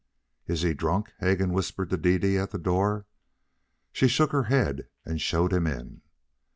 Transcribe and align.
"Is 0.47 0.63
he 0.63 0.73
drunk?" 0.73 1.13
Hegan 1.19 1.53
whispered 1.53 1.91
to 1.91 1.95
Dede 1.97 2.35
at 2.39 2.49
the 2.49 2.57
door. 2.57 3.05
She 3.91 4.07
shook 4.07 4.31
her 4.31 4.45
head 4.45 4.87
and 5.05 5.21
showed 5.21 5.53
him 5.53 5.67
in. 5.67 6.01